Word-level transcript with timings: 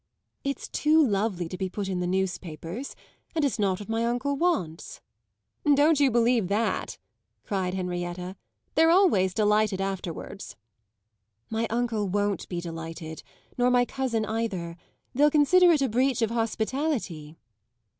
"It's 0.43 0.67
too 0.67 0.99
lovely 1.05 1.47
to 1.47 1.59
be 1.59 1.69
put 1.69 1.87
in 1.87 1.99
the 1.99 2.07
newspapers, 2.07 2.95
and 3.35 3.45
it's 3.45 3.59
not 3.59 3.79
what 3.79 3.87
my 3.87 4.03
uncle 4.03 4.35
wants." 4.35 4.99
"Don't 5.63 5.99
you 5.99 6.09
believe 6.09 6.47
that!" 6.47 6.97
cried 7.45 7.75
Henrietta. 7.75 8.35
"They're 8.73 8.89
always 8.89 9.35
delighted 9.35 9.79
afterwards." 9.79 10.55
"My 11.51 11.67
uncle 11.69 12.07
won't 12.07 12.49
be 12.49 12.59
delighted 12.59 13.21
nor 13.59 13.69
my 13.69 13.85
cousin 13.85 14.25
either. 14.25 14.75
They'll 15.13 15.29
consider 15.29 15.71
it 15.71 15.83
a 15.83 15.87
breach 15.87 16.23
of 16.23 16.31
hospitality." 16.31 17.37